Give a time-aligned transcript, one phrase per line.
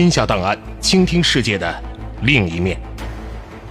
[0.00, 1.82] 天下档案，倾听世界的
[2.22, 2.78] 另一面。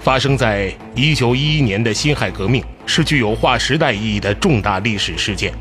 [0.02, 5.53] 发生在一九一一年的辛亥革命是具有划时代意义的重大历史事件。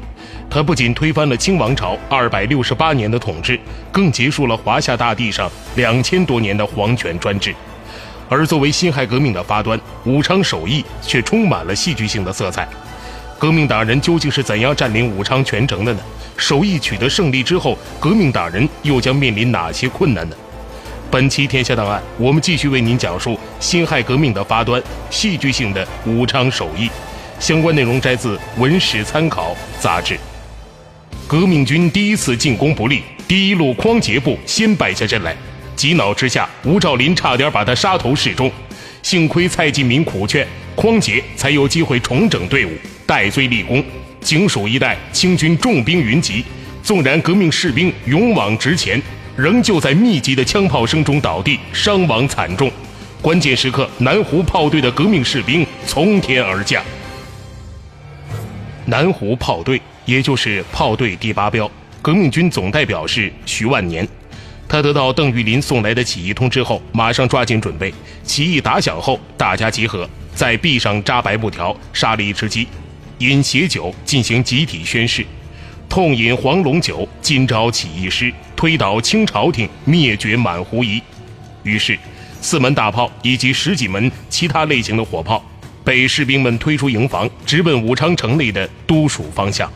[0.50, 3.56] 它不仅推翻了清王朝二百六十八年的统治，
[3.92, 7.54] 更结束了华夏大地上两千多年的皇权专制。
[8.28, 12.66] 而作为辛亥革命的发端，武昌首义却充满了戏剧性的色彩。
[13.38, 16.00] 革命党人究竟是怎样占领武昌全城的呢？
[16.36, 20.36] 首义取得胜利之后，革命党人又将面临哪些困难呢？
[21.09, 26.90] 本期《天下档案》，我们继续为您讲述辛亥革命的发端，戏剧性的武昌首义。
[27.38, 30.18] 相关内容摘自《文史参考》杂志。
[31.29, 35.35] 革命军第一次进攻不利，第一路匡杰部先败下阵来。
[35.76, 38.51] 急恼之下，吴兆麟差点把他杀头示众，
[39.02, 42.70] 幸亏蔡继民苦劝，匡杰才有机会重整队伍，
[43.07, 43.85] 戴罪立功。
[44.20, 46.45] 警署一带，清军重兵云集，
[46.82, 49.01] 纵然革命士兵勇往直前。
[49.37, 52.73] 仍旧在密集的枪炮声中倒地，伤亡惨重。
[53.20, 56.82] 关键时刻，南湖炮队的革命士兵从天而降。
[58.87, 61.70] 南湖炮队，也就是炮队第八标，
[62.01, 64.09] 革命军总代表是徐万年。
[64.66, 67.92] 他得到邓玉林送来的起义通知后，马上抓紧准备。
[68.25, 72.66] 起义打响后，大家集合，在壁上扎白布条，杀了一只鸡，
[73.19, 75.26] 饮血酒进行集体宣誓。
[75.97, 81.02] 痛饮黄龙酒，今朝起义师，推倒清朝廷，灭绝满湖夷。
[81.62, 81.98] 于是，
[82.42, 85.42] 四门大炮以及十几门其他类型的火炮，
[85.82, 89.72] 被士兵们推出营房，直奔武昌城内的都署方向。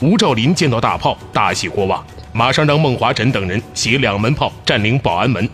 [0.00, 2.02] 吴兆麟见到大炮，大喜过望，
[2.32, 5.46] 马上让孟华臣等人携两门炮占领保安门，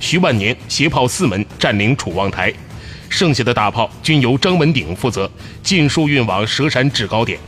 [0.00, 2.52] 徐万年携炮四门占领楚望台，
[3.08, 5.30] 剩下的大炮均由张文鼎负责，
[5.62, 7.38] 尽数运往蛇山制高点。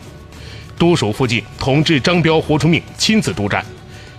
[0.79, 3.65] 都署附近，统治张彪、胡出命亲自督战，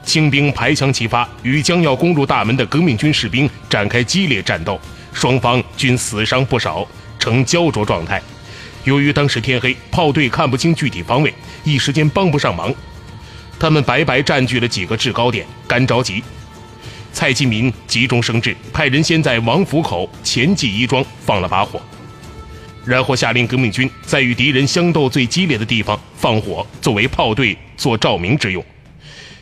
[0.03, 4.79] 清兵排枪齐发，与将要攻入大门的革命军士兵展开激烈战斗，
[5.13, 6.88] 双方均死伤不少，
[7.19, 8.22] 呈焦灼状态。
[8.84, 12.74] 由于当时天黑，炮队看不清具体方位，一时间帮不上忙。
[13.59, 16.24] 他们白白占据了几个制高点，干着急。
[17.12, 21.81] 蔡继民急中生智，派人先在王府口前记衣庄放了把火。
[22.87, 28.63] 然后下令革命军在与敌人相斗最激烈的地方放火，作为炮队做照明之用。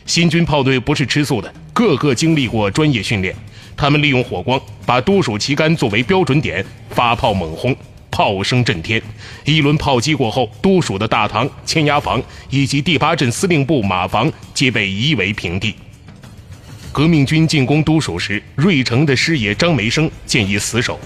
[0.04, 3.32] 新军炮队不是吃素的，个个经历过专业训练。
[3.76, 7.76] 他们利用火光把都署旗杆作为标准点，发炮猛轰，
[8.10, 9.00] 炮声震天。
[9.44, 12.20] 一轮炮击过后，都署的大堂、牵押房
[12.50, 15.74] 以及第八镇司令部马房皆被夷为平地。
[16.90, 20.98] 革命军进攻都署时，芮城的师爷张梅生建议死守。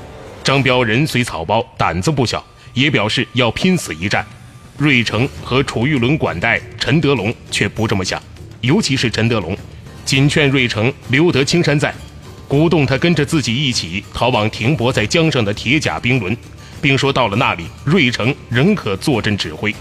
[0.42, 4.26] 张彪人随草包，胆子不小，也表示要拼死一战。
[4.78, 8.20] 芮成和楚玉伦管带陈德龙却不这么想，
[8.62, 9.56] 尤其是陈德龙，
[10.04, 11.94] 紧劝芮成留得青山在，
[12.48, 16.34] 鼓动他跟着自己一起逃往停泊在江上的铁甲兵轮，
[16.80, 19.74] 并说到了那里，芮成仍可坐镇指挥。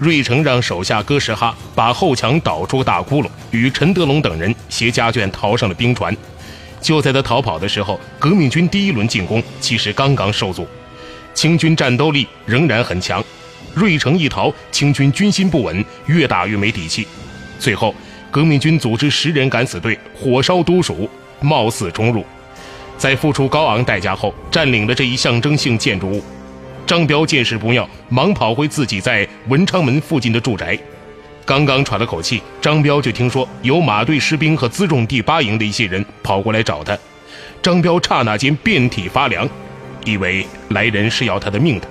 [0.00, 6.14] 芮成让手下哥什哈把后墙捣出个大窟窿，与陈德龙等人携家眷逃上了冰船。
[6.86, 10.68] 就在他逃跑的时候，革命军第一轮进攻其实刚刚受阻，
[11.34, 13.20] 清军战斗力仍然很强。
[13.74, 17.04] 芮成一逃，清军军心不稳，越打越没底气。
[17.58, 17.92] 最后，
[18.30, 21.10] 革命军组织十人敢死队，火烧都署，
[21.40, 22.24] 貌似冲入，
[22.96, 26.22] 在付出高昂代价后，占领了这一象征性建筑物。
[26.86, 30.78] 张彪见势不妙，忙跑回自己在文昌门附近的住宅。
[31.46, 36.98] 刚刚喘了口气，张彪就听说有马队士兵和辎重第八营的一些人跑过来找他。
[37.62, 39.48] 张彪刹那间遍体发凉，
[40.04, 41.86] 以为来人是要他的命的，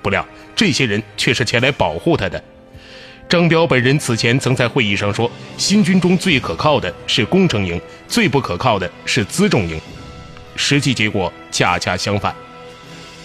[0.00, 2.42] 不料这些人却是前来保护他的。
[3.28, 7.78] 张彪本人此前曾在会议上说，新军中最可靠的是工程营，
[8.08, 9.78] 最不可靠的是辎重营。
[10.56, 12.34] 实际结果恰恰相反。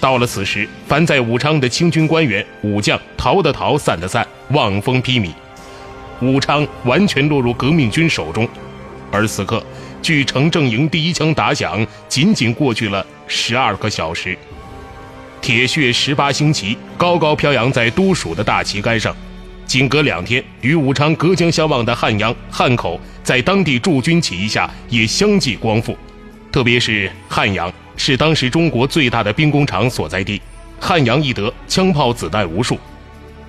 [0.02, 5.32] 到了此时，凡在武昌的清军官员、武将，逃的逃，散的散，望风披靡。
[6.22, 8.48] 武昌完全落入革命军手中，
[9.12, 9.64] 而此刻，
[10.02, 14.38] 距城正营第一枪打响，仅仅过去了十二个小时。
[15.42, 19.16] 铁血十八星旗高高飘扬在都署的大旗杆上，
[19.66, 25.98] 仅隔两天，与武昌隔江相望的汉阳、汉口，在当地驻军起义下也相继光复。
[26.52, 30.42] 特别是汉阳是当时中国最大的兵工厂所在地，
[30.80, 32.78] 汉阳易得，枪炮子弹无数，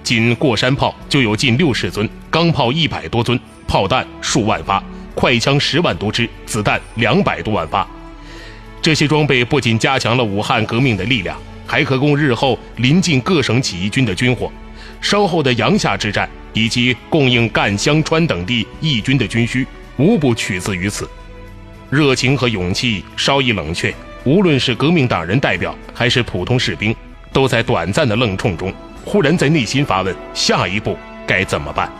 [0.02, 4.82] 仅过山炮就有近六十尊，钢炮一百多尊，炮弹数万发，
[5.14, 7.86] 快枪十万多支，子弹两百多万发。
[8.82, 11.36] 这些装备不仅加强了武汉革命的力量，
[11.66, 14.50] 还可供日后临近各省起义军的军火，
[15.00, 19.66] 稍后的阳夏之战以及供应赣湘川等地义军的军需，
[19.96, 21.08] 无不取自于此。
[21.90, 23.94] 热情和勇气稍一冷却，
[24.24, 26.94] 无论是革命党人代表还是普通士兵，
[27.32, 28.72] 都在短暂的愣冲中，
[29.04, 31.90] 忽然在内心发问：下一步该怎么办？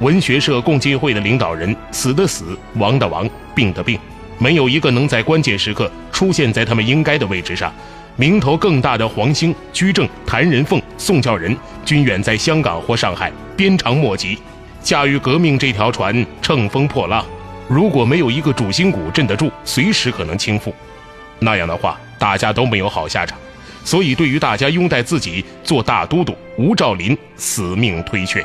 [0.00, 3.98] 文学社共进会的领导人死的死，亡的亡，病的病。
[4.38, 7.72] 没有一个能在关键时刻出现在他们应该的位置上。
[8.16, 14.38] 名头更大的黄兴、居正、谭仁凤、宋教仁，均远在香港或上海，鞭长莫及。
[14.82, 17.24] 驾驭革命这条船，乘风破浪，
[17.68, 20.72] 如果没有一个主心骨镇得住，随时可能倾覆。
[21.38, 23.38] 那样的话，大家都没有好下场。
[23.86, 28.44] 所以，对于大家拥戴自己做大都督，吴兆麟死命推却。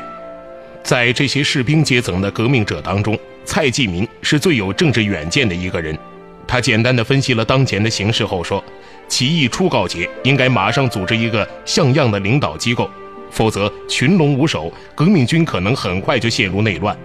[0.84, 5.98] 在这些士兵阶层的革命者当中，蔡继民是最有政治远见的一个人，
[6.46, 8.62] 他简单的分析了当前的形势后说
[9.08, 12.88] ：“起义初告捷，应该马上组织一个像样的领导机构，
[13.32, 16.96] 否则群龙无首，革命军可能很快就陷入内乱。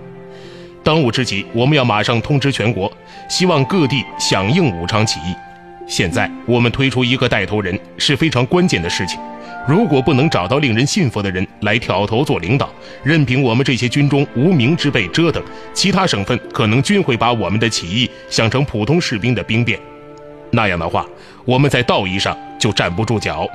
[0.83, 2.91] 当务之急，我们要马上通知全国，
[3.27, 5.33] 希望各地响应武昌起义。
[5.87, 9.19] 现在我们推出一个带头人是非常关键的事情。”
[9.67, 12.69] 如果不能找到令人信服的人来挑头做领导，
[13.03, 15.43] 任凭我们这些军中无名之辈折腾，
[15.73, 19.77] 其他省份可能均会把我们的起义想成普通士兵的兵变。
[20.51, 21.05] 那样的话，
[21.43, 23.45] 我们在道义上就站不住脚。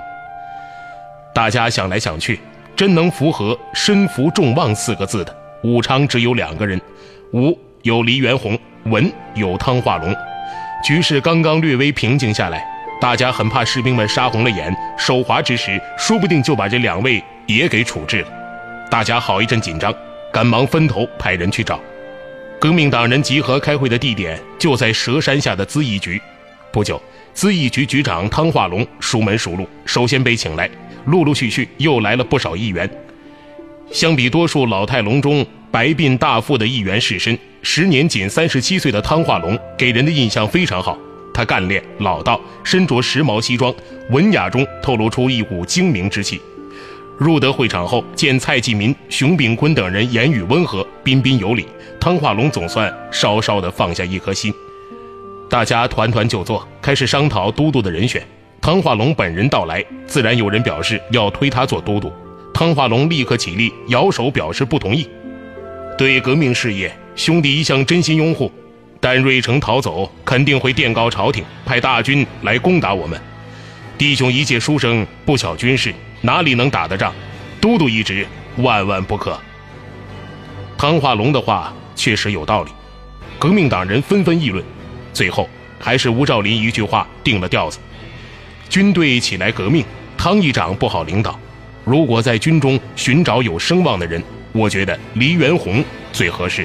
[1.35, 2.39] 大家想来想去，
[2.77, 6.79] 真能符合“身负众望”四个字的，武昌只有两个人：
[7.33, 10.15] 武有黎元洪，文有汤化龙。
[10.83, 12.67] 局势刚刚略微平静下来。
[13.01, 18.29] 大家很怕士兵们杀红了眼，手滑之时，说不定就把这两位也给处置了。
[18.91, 19.95] 大家好一阵紧张，
[20.33, 21.81] 赶忙分头派人去找。
[22.61, 26.21] 革命党人集合开会的地点就在蛇山下的咨议局。
[26.73, 27.01] 不久，
[27.35, 30.69] 咨议局局长汤化龙熟门熟路，首先被请来，
[31.07, 32.89] 陆陆续续又来了不少议员。
[33.91, 40.99] 相比多数老态龙钟、白鬓大腹的议员士绅，时年仅三十七岁的汤化龙给人的印象非常好。
[41.33, 43.73] 他干练老道，身着时髦西装，
[44.11, 46.41] 文雅中透露出一股精明之气。
[47.17, 51.67] 入得会场后，见蔡继民、熊秉坤等人言语温和、彬彬有礼，
[52.01, 54.53] 汤化龙总算稍稍的放下一颗心。
[55.49, 58.23] 大家团团就坐，开始商讨都督的人选。
[58.61, 62.13] 汤化龙本人到来，自然有人表示要推他做都督。
[62.53, 65.09] 汤化龙立刻起立，摇手表示不同意。
[65.97, 68.51] 对革命事业，兄弟一向真心拥护。
[69.01, 73.21] 但瑞成逃走，肯定会电告朝廷，派大军来攻打我们。
[73.99, 77.13] 弟兄一介书生，不晓军事，哪里能打得仗？
[77.61, 78.25] 都督一职，
[78.59, 79.37] 万万不可。
[80.79, 82.71] 汤化龙的话确实有道理，
[83.41, 84.65] 革命党人纷纷议论，
[85.13, 85.49] 最后
[85.81, 87.81] 还是吴兆麟一句话定了调子：
[88.69, 89.85] 军队起来革命，
[90.17, 91.37] 汤议长不好领导。
[91.85, 94.23] 如果在军中寻找有声望的人，
[94.53, 96.65] 我觉得黎元洪最合适。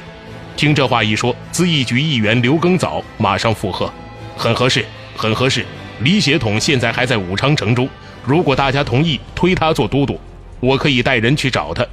[0.57, 3.93] 听这话一说，咨议局议员刘耕藻马上附和
[4.35, 4.83] ：“很合适，
[5.15, 5.63] 很合适。
[5.99, 7.87] 李协统现在还在武昌城中，
[8.25, 10.19] 如果大家同意推他做都督，
[10.59, 11.85] 我可以带人去找他。”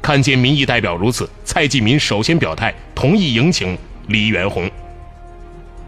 [0.00, 3.76] 看见民意代表如此，蔡继民首先表态同意迎请
[4.06, 4.70] 黎元洪。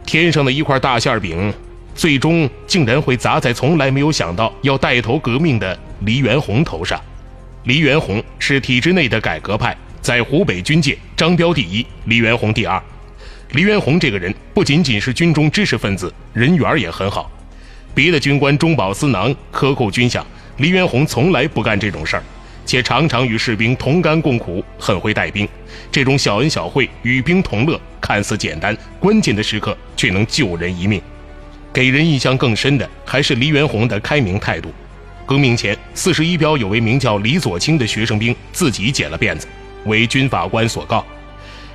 [0.05, 1.55] 天上的一块大馅饼，
[1.95, 7.01] 最终竟然会砸在从来没有想到要带头革命的黎元洪头上。
[7.63, 9.77] 黎元洪是体制内的改革派。
[10.05, 12.79] 在湖北军界，张彪第一，黎元洪第二。
[13.53, 17.33] 黎元洪这个人不仅仅是军中知识分子，人缘也很好。
[17.95, 20.23] 别的军官中饱私囊，克扣军饷，
[20.59, 22.23] 黎元洪从来不干这种事儿，
[22.67, 25.49] 且常常与士兵同甘共苦，很会带兵。
[25.91, 31.01] 这种小恩小惠、与兵同乐，看似简单，关键的时刻却能救人一命。
[31.73, 34.71] 给人印象更深的还是黎元洪的开明态度。
[35.25, 39.47] 革命前，四十一标有位名叫李左清的学生兵自己剪了辫子。
[39.85, 41.05] 为军法官所告，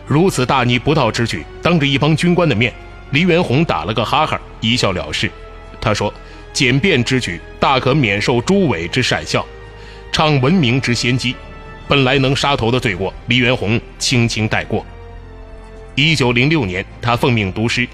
[0.05, 2.73] 如此大逆不道之举，当着一帮军官的面，
[3.11, 5.31] 黎元洪打了个哈哈，一笑了事。
[5.81, 6.13] 他说
[6.51, 9.45] ：“简便之举，大可免受诸委之善笑，
[10.11, 11.35] 倡文明之先机。
[11.87, 14.85] 本来能杀头的罪过，黎元洪轻轻带过。”
[15.95, 17.87] 一九零六年，他奉命督师，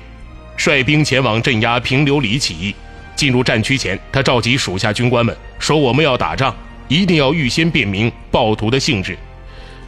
[0.57, 2.73] 率兵前往镇压平流里起义。
[3.15, 6.53] 进入战区前，他召集属下军官们说：“我们要打仗，
[6.87, 9.17] 一定要预先辨明暴徒的性质。”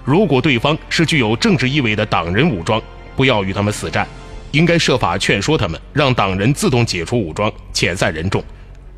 [0.07, 2.81] 如果对方是具有政治意味的党人武装，
[3.13, 4.05] 不要与他们死战；
[4.51, 8.41] 应该设法劝说他们，让党人自动解除武装，遣散人众。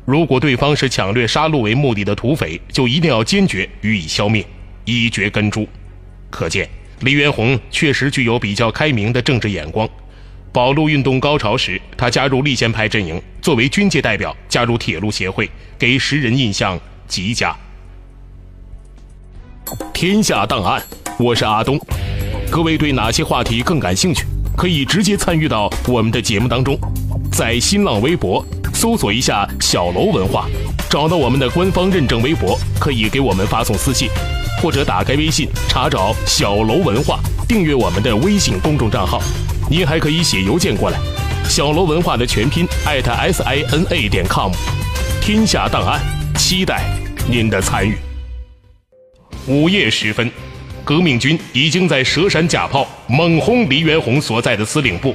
[0.04, 4.46] 如果对方是抢掠杀戮为目的的土匪，就一定要坚决予以消灭，
[4.84, 5.66] 以绝根诛。
[6.30, 6.68] 可见
[7.00, 9.88] 黎元洪确实具有比较开明的政治眼光。
[10.52, 17.56] 保路运动高潮时，他加入立宪派阵营，作为军界代表加入铁路协会，给时人印象极佳。
[19.94, 20.82] 天下档案，
[21.20, 21.78] 我是阿东。
[22.50, 24.24] 各位对哪些话题更感兴趣？
[24.56, 26.78] 可以直接参与到我们的节目当中，
[27.30, 30.48] 在新浪微博搜索一下“小楼文化”，
[30.88, 34.08] 找到我们的官方认证微博，可以给我们发送私信，
[34.62, 39.20] 或者打开微信查找“小楼文化”，订阅我们的微信公众账号。
[39.68, 40.98] 您还可以写邮件过来
[41.44, 44.50] ，“小楼文化”的全拼艾特 s i n a 点 com。
[45.20, 46.00] 天下档案，
[46.34, 46.86] 期待
[47.28, 47.98] 您的参与。
[49.46, 50.30] 午夜时分。
[50.90, 55.14] 革命军已经在蛇山架炮，猛轰黎元洪所在的司令部。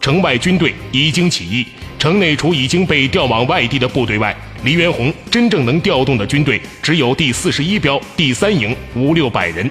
[0.00, 1.66] 城外军队已经起义，
[1.98, 9.70] 城内除已经被调往外地的部队外，黎元洪真正能调动的军队只有第四十一标第三营五六百人。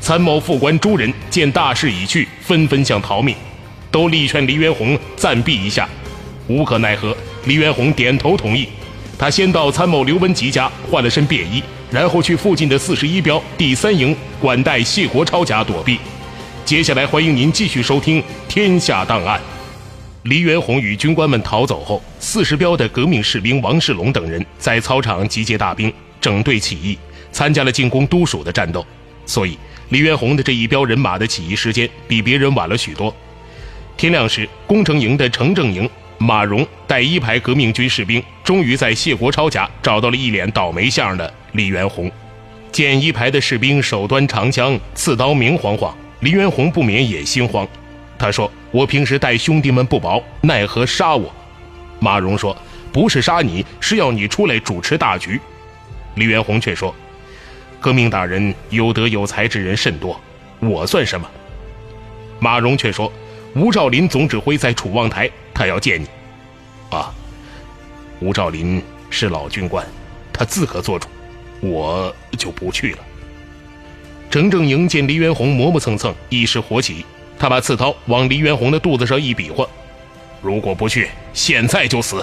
[0.00, 3.34] 参谋副官诸人见大势已去，纷纷想逃命，
[3.90, 5.88] 都力劝黎元洪暂避一下。
[6.46, 7.16] 无可奈何，
[7.46, 8.68] 黎元洪点头同意。
[9.18, 11.60] 他先到参谋刘文吉家换了身便衣。
[11.90, 15.98] 然后去附近的四十一标第三营管带谢国超家躲避。
[16.64, 19.38] 接下来，欢迎您继续收听《天下档案》。
[20.24, 26.98] 黎元洪与军官们逃走后，四十标的革命士兵王世龙等人在操场集结大兵，整队起义，
[27.30, 28.84] 参加了进攻都署的战斗。
[29.24, 29.56] 所以，
[29.90, 33.14] 黎元洪的这一标人马的起义时间比别人晚了许多。
[33.96, 35.88] 天亮时，工程营的程正营。
[36.18, 42.10] 马荣带一排革命军士兵，终于在谢国超家找到了一脸倒霉相的李元洪。
[42.72, 47.66] 见一排的士兵手端长枪，刺刀明晃晃，李元洪不免也心慌。
[48.18, 51.30] 他说：“我平时待兄弟们不薄，奈何杀我？”
[52.00, 52.56] 马荣说
[52.90, 55.38] ：“不是杀你，是要你出来主持大局。”
[56.16, 56.94] 李元洪却说
[57.78, 60.18] ：“革命大人有德有才之人甚多，
[60.60, 61.28] 我算什么？”
[62.40, 63.12] 马荣却说
[63.54, 66.06] ：“吴兆林总指挥在楚望台。”他要见你，
[66.90, 67.10] 啊！
[68.20, 69.86] 吴兆林是老军官，
[70.30, 71.08] 他自可做主，
[71.60, 72.98] 我就不去了。
[74.30, 77.06] 程正营见黎元洪磨磨蹭蹭，一时火起，
[77.38, 79.66] 他把刺刀往黎元洪的肚子上一比划
[80.42, 82.22] ：“如果不去，现在就死！”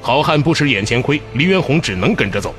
[0.00, 2.54] 好汉不吃眼前亏，黎元洪只能跟着走。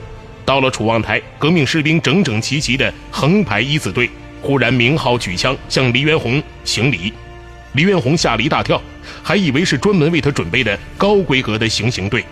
[0.45, 4.11] 到了楚望台，革命士兵整整齐齐的横排一字队，
[4.43, 7.11] 忽然鸣号举枪向黎元洪行礼。
[7.73, 8.81] 黎元洪吓了一大跳。
[9.23, 12.23] 还以为是专门为他准备的高规格的行刑队，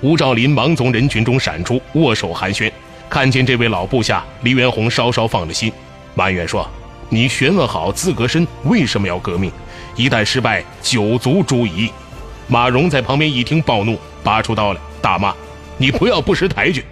[0.00, 2.70] 吴兆林忙从人群中闪出，握手寒暄。
[3.08, 5.72] 看见这位老部下，黎元洪稍稍放了心，
[6.14, 6.68] 埋怨说
[7.08, 9.50] ：“你学问好资格深，为什么要革命？
[9.96, 11.90] 一旦失败，九族诛夷。”
[12.46, 15.34] 马荣在旁边一听，暴怒，拔出刀来，大骂
[15.78, 16.84] ：“你不要不识抬举！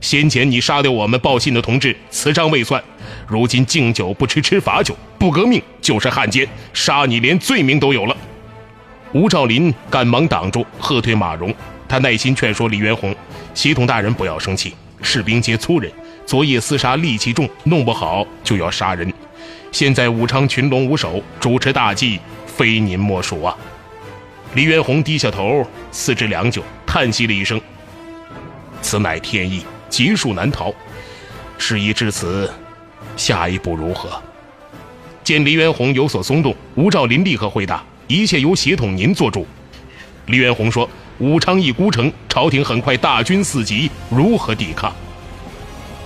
[0.00, 2.80] 先前你杀掉我们报信的同志，此账未算；
[3.28, 8.16] 如今敬酒不吃吃罚酒，不革命就是汉奸，杀你连罪名都有了。”
[9.12, 11.54] 吴兆林赶忙挡住，喝退马荣。
[11.86, 13.14] 他耐心劝说李元洪
[13.52, 15.92] ：“协同大人不要生气，士兵皆粗人，
[16.24, 19.12] 昨夜厮杀戾气重，弄不好就要杀人。
[19.70, 23.54] 现在武昌群龙无首，主持大计，非您莫属啊！”
[24.54, 27.60] 李元洪低下头，思之良久，叹息了一声
[28.80, 30.72] ：“此乃天意，劫数难逃。
[31.58, 32.50] 事已至此，
[33.16, 34.10] 下一步如何？”
[35.24, 37.82] 见黎元洪有所松动，吴兆林立刻回答。
[38.08, 39.46] 一切由协统您做主，
[40.26, 40.88] 黎元洪说
[41.18, 44.92] ：“武昌一孤城，朝廷很快大军四级，如何抵抗？”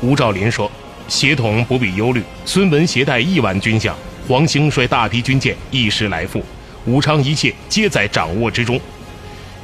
[0.03, 0.71] 吴兆林说
[1.09, 3.97] ：“协统不必忧虑，孙文携带亿万军将，
[4.29, 6.45] 黄兴率大批军舰一时来赴，
[6.85, 8.79] 武昌一切皆在掌握之中。”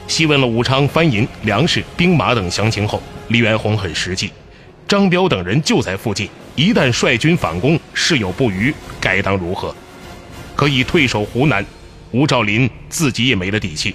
[0.09, 4.31] 细问了武昌番银、粮食、兵马等详情后，黎元洪很实际：
[4.89, 9.75] 张彪等人就在附近，一旦率军反攻，事有不虞，该当如何？
[10.55, 11.65] 可以退守湖南。
[12.11, 13.95] 吴兆林自己也没了底气。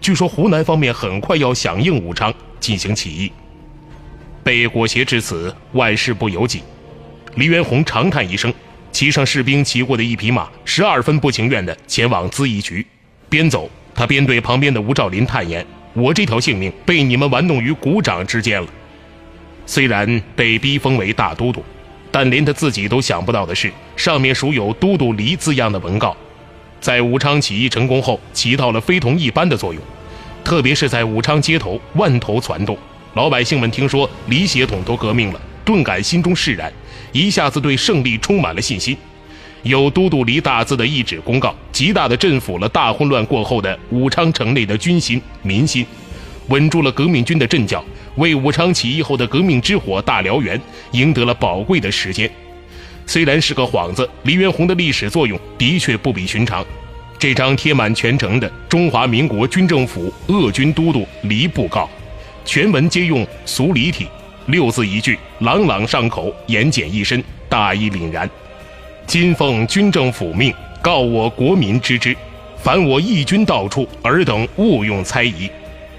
[0.00, 3.30] 据说湖南方面很快要响应武昌进行起义。
[4.42, 6.62] 被裹挟至此，万事不由己。
[7.36, 8.52] 黎元洪长叹一声，
[8.90, 12.84] 骑上士兵骑过的一匹马，十二分不情愿地前往咨义局。
[13.28, 18.68] 边走，他边对旁边的吴兆林叹言：“我这条性命被你们玩弄于股掌之间了。”
[19.64, 21.64] 虽然被逼封为大都督，
[22.12, 26.14] 但连他自己都想不到的是，上面署有“都督黎”字样的文告。
[26.78, 29.82] 在武昌起义成功后，起到了非同一般的作用，
[30.44, 32.76] 特别是在武昌街头万头攒动，
[33.14, 36.70] 老百姓们听说黎协统都革命了，顿感心中释然，
[37.12, 38.96] 一下子对胜利充满了信心。
[39.62, 45.86] 有都督黎大字的一纸公告，极大的振抚了大混乱过后的武昌城内的军心民心，
[46.48, 47.82] 稳住了革命军的阵脚，
[48.16, 50.60] 为武昌起义后的革命之火大燎原
[50.92, 52.30] 赢得了宝贵的时间。
[53.06, 56.64] 虽然是个幌子，黎元洪的历史作用的确不比寻常。
[57.18, 61.88] 这张贴满全城的中华民国军政府鄂军都督黎布告，
[62.44, 64.06] 全文皆用俗礼体，
[64.46, 68.28] 六字一句，朗朗上口，言简意深，大义凛然。
[69.06, 72.16] 今奉军政府命，告我国民知之：
[72.56, 75.48] 凡我义军到处，尔等勿用猜疑。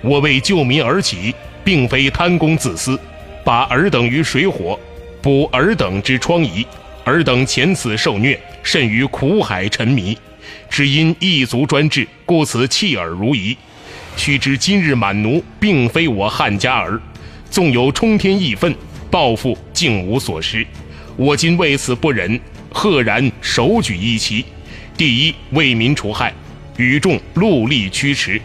[0.01, 2.99] 我为救民而起，并非贪功自私，
[3.43, 4.79] 把尔等于水火，
[5.21, 6.65] 补尔等之疮痍。
[7.05, 10.17] 尔等前此受虐，甚于苦海沉迷，
[10.69, 13.57] 只因一族专制，故此弃尔如夷。
[14.15, 16.97] 须知今日满奴，并非我汉家儿，
[17.49, 18.73] 纵有冲天义愤，
[19.11, 20.65] 报复竟无所施。
[21.17, 22.39] 我今为此不忍，
[22.71, 24.45] 赫然手举一旗：
[24.95, 26.33] 第一，为民除害，
[26.77, 28.39] 与众戮力驱驰。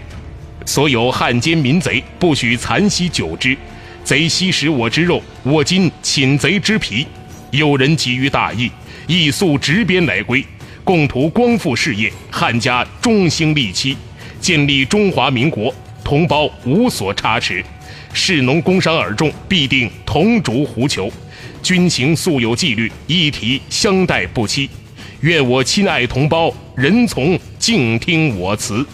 [0.68, 3.56] 所有汉奸民贼，不许残息久之。
[4.04, 7.06] 贼吸食我之肉，我今寝贼之皮。
[7.50, 8.70] 有人急于大义，
[9.06, 10.44] 亦速执鞭来归，
[10.84, 13.96] 共图光复事业，汉家中兴利期，
[14.42, 17.64] 建立中华民国，同胞无所差池。
[18.12, 21.10] 士农工商尔众必定同逐狐裘，
[21.62, 24.68] 军情素有纪律，一体相待不欺。
[25.20, 28.86] 愿我亲爱同胞人从静听我词。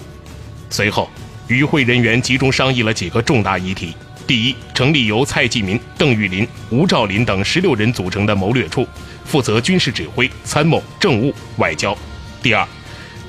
[0.71, 1.11] 随后，
[1.49, 3.95] 与会人员集中商议了几个重大议题。
[4.27, 8.87] 第一，成立由蔡继民、邓玉林、吴兆麟等十六人组成的谋略处，
[9.25, 11.97] 负责军事指挥、参谋、政务、外交。
[12.43, 12.67] 第二，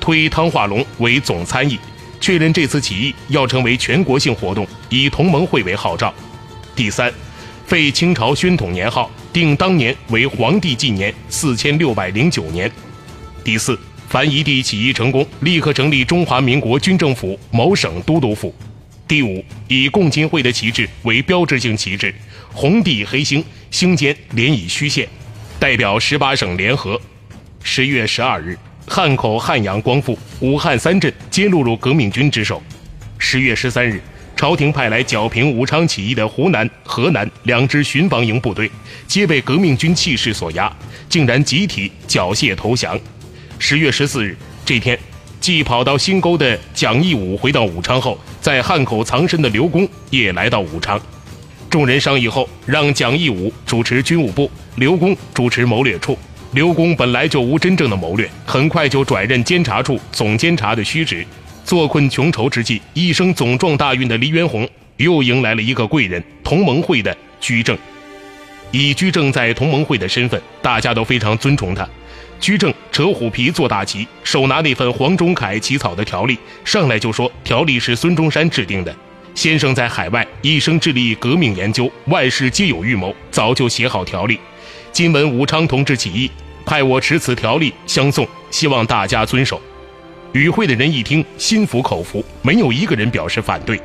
[0.00, 1.78] 推汤化龙为总参议，
[2.18, 6.14] 确认这次起义要成为全国性活动，以同盟会为号召。
[6.74, 7.12] 第三，
[7.66, 12.70] 废清朝宣统年号，定当年为皇帝纪年四千六百零九年。
[13.44, 13.78] 第四，
[14.16, 18.50] 凡一地起义成功，立刻成立中华民国军政府某省都督府。
[19.06, 22.14] 第五，以共进会的旗帜为标志性旗帜，
[22.50, 25.06] 红地黑星，星间连以虚线，
[25.60, 26.98] 代表十八省联合。
[27.62, 32.62] 十月十二日，汉口、汉阳、光复、武汉三镇皆落入革命军之手。
[33.18, 34.00] 十月十三日，
[34.34, 38.70] 朝廷派来剿平武昌起义的湖南、河南两支巡防营部队，
[39.06, 40.74] 皆被革命军气势所压，
[41.06, 42.98] 竟然集体缴械投降。
[43.58, 44.98] 十月十四日，这天。
[45.40, 51.00] 继跑到新沟的蒋义武回到武昌后，在汉口藏身的刘公也来到武昌。
[51.70, 56.18] 众人商议后，让蒋义武主持军务部，刘公主持谋略处。
[56.52, 61.24] 刘公本来就无真正的谋略，很快就转任监察处总监察的虚职。
[61.64, 67.76] 坐困穷愁之际，一生总撞大运的黎元洪又迎来了一个贵人——同盟会的居正。
[68.72, 71.88] 以居正在同盟会的身份，大家都非常尊崇他。
[72.40, 78.94] 居正扯虎皮做大旗，手拿那份黄忠凯起草的条例，上来就说条例是孙中山制定的。
[79.34, 84.38] 先生在海外一生致力革命研究，万事皆有预谋，早就写好条例。
[84.92, 86.30] 今闻武昌同志起义，
[86.64, 89.60] 派我持此条例相送，希望大家遵守。
[90.32, 93.80] 与会的人一听，心服口服，没有一个人表示反对。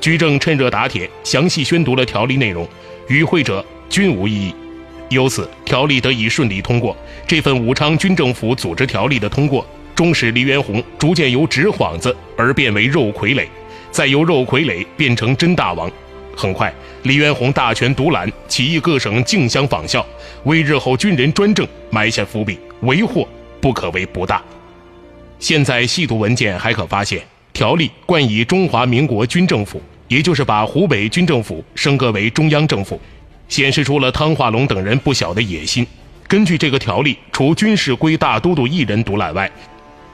[0.00, 2.68] 居正趁热打铁，详细宣读了条例内容，
[3.08, 4.54] 与会者均无异议。
[5.12, 6.96] 由此，条例得以顺利通过。
[7.26, 13.46] 这份武昌军政府组织条例的通过，终使黎元洪逐渐由纸幌子而变为肉傀儡，
[13.90, 15.90] 再由肉傀儡变成真大王。
[16.34, 16.72] 很快，
[17.02, 20.04] 黎元洪大权独揽，起义各省竞相仿效，
[20.44, 23.28] 为日后军人专政埋下伏笔，为祸
[23.60, 24.42] 不可谓不大。
[25.38, 27.20] 现在细读文件，还可发现
[27.52, 32.98] 条例冠以中华民国军政府，也就是把湖北军政府升格为中央政府。
[33.48, 35.86] 显示出了汤化龙等人不小的野心。
[36.26, 39.50] 根据这个条例，除军事归大都督一人独揽外，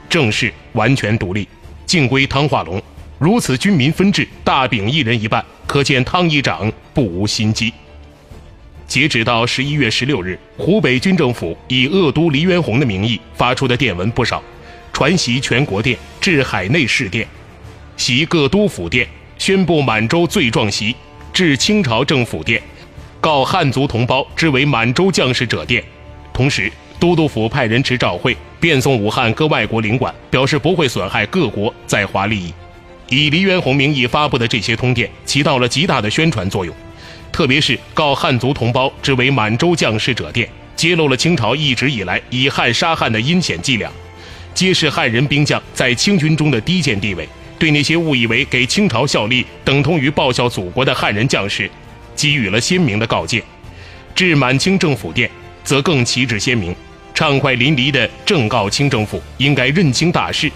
[0.09, 1.47] 政事完全独立，
[1.85, 2.81] 尽归汤化龙。
[3.17, 7.73] 如此军民分治，大饼一人一半，可见汤议长不无心机。
[8.87, 14.43] 截止到十一月十六日，湖北军政府以鄂都黎元洪的名义发出的电文不少，
[14.91, 17.27] 传习全国电、至海内市电、
[17.97, 20.95] 袭各都府电、宣布满洲罪状檄、
[21.31, 22.61] 至清朝政府电。
[23.21, 25.83] 告汉族同胞之为满洲将士者电，
[26.31, 32.53] 同时都督府派人持照会，遍送武汉各外国领馆，表示不会损害各国在华利益。
[33.09, 36.73] 以黎元洪名义发布的这些通电，起到了极大的宣传作用。
[37.29, 43.91] 特别是告汉族同胞之为满洲将士者电，揭露了清朝一直以来以汉杀汉的阴险伎俩，
[44.53, 47.27] 揭示汉人兵将在清军中的低贱地位，
[47.57, 51.69] 对那些误以为给清朝效力等同于报效祖国的汉人将士。
[52.19, 53.41] 给予了鲜明的告诫，
[54.13, 55.31] 至满清政府电，
[55.63, 56.75] 则更旗帜鲜明，
[57.13, 60.51] 畅快淋漓地正告清政府应该认清大势，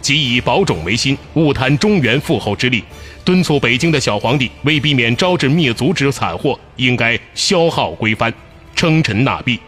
[0.00, 2.82] 即以保种为心，勿贪中原富厚之利，
[3.22, 8.32] 敦促北京的小皇帝为避免招致灭族之惨祸，应该消耗规藩，
[8.74, 9.60] 称臣纳币。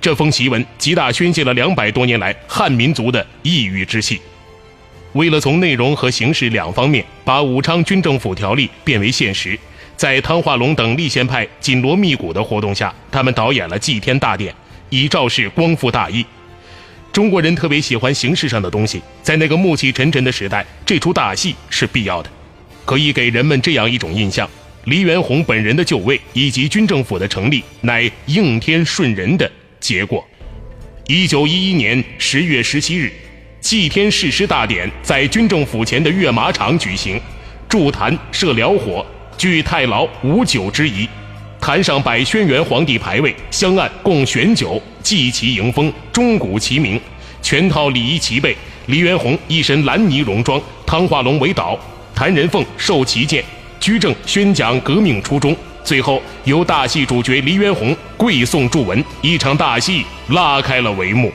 [0.00, 4.20] 这封檄文极大宣泄了两百多年来汉民族的抑郁之气。
[5.14, 9.58] 为了从内容和形式两方面把武昌军政府条例变为现实，
[10.00, 14.54] 在汤化龙等立宪派紧锣密鼓的活动下，他们导演了祭天大典，
[14.88, 16.24] 以昭示光复大义。
[17.12, 22.30] 中国人特别喜欢形式上的东西，在那个暮气沉沉的时代，这出大戏是必要的，
[22.86, 24.48] 可以给人们这样一种印象：
[24.84, 30.26] 黎元洪本人的就位以及军政府的成立，乃应天顺人的结果。
[31.08, 33.12] 一九一一年十月十七日。
[33.60, 37.20] 祭天誓师大典在军政府前的阅马场举行，
[37.68, 39.04] 筑坛设辽火，
[39.40, 41.08] 据太牢无酒之仪。
[41.58, 47.00] 坛上摆轩辕皇帝牌位，香案供选酒，祭旗迎风，钟鼓齐鸣，
[47.40, 48.54] 全套礼仪齐备。
[48.88, 51.78] 黎元洪一身蓝泥戎装，汤化龙为导，
[52.14, 53.42] 谭仁凤受旗剑，
[53.80, 55.56] 居正宣讲革命初衷。
[55.82, 61.32] 最后由大戏主角黎元洪跪诵祝文，一场大戏拉开了帷幕。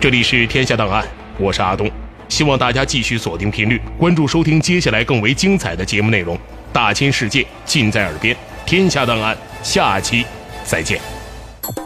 [0.00, 1.06] 这里是天下档案，
[1.38, 1.88] 我是阿东，
[2.28, 6.36] 希望大家继续锁定频率，关注收听接下来更为精彩的节目内容。
[6.76, 8.36] 大千世界尽在耳边，
[8.66, 10.26] 天下档案，下期
[10.62, 11.00] 再见。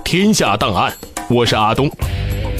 [0.02, 0.92] 天下档案，
[1.28, 1.88] 我是阿东。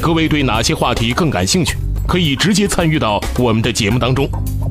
[0.00, 1.76] 各位对哪些话题更感兴趣？
[2.06, 4.30] 可以直接参与到我们的节目当中，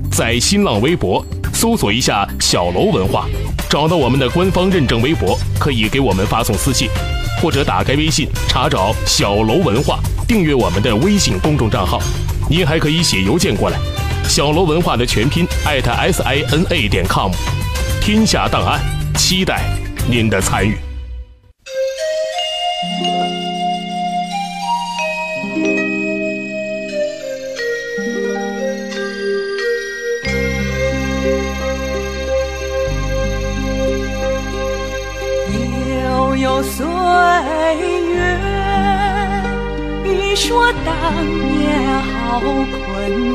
[0.10, 1.22] 在新浪微博
[1.54, 3.28] 搜索一下“小楼文化”，
[3.70, 6.88] 找到我们的官方认证微博，可以给我们发送私信。
[7.42, 12.00] 或者打开微信查找“小楼文化”，订阅我们的微信公众账号。
[12.50, 13.78] 您还可以写邮件过来
[14.28, 17.32] ，“小楼文化”的全拼艾特 s i n a 点 com。
[18.02, 18.80] 天下档案，
[19.16, 19.62] 期待
[20.10, 20.78] 您的参与。
[36.02, 38.38] 悠悠岁月，
[40.06, 40.94] 欲说当
[41.52, 42.78] 年好困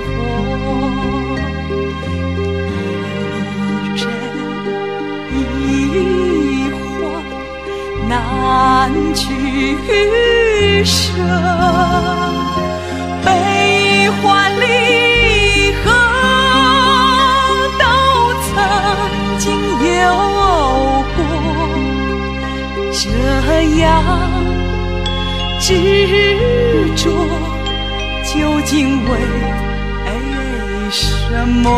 [0.01, 0.24] 惑，
[9.87, 11.13] 取舍，
[13.25, 13.29] 悲
[14.11, 14.23] 欢
[14.61, 14.63] 离
[15.83, 15.85] 合
[17.79, 17.83] 都
[18.47, 18.53] 曾
[19.39, 20.03] 经有
[21.17, 21.19] 过。
[22.93, 23.03] 这
[23.81, 23.83] 样
[25.61, 25.69] 执
[26.97, 27.03] 着，
[28.25, 28.73] 究竟
[29.09, 29.11] 为
[30.91, 31.01] 什
[31.49, 31.69] 么？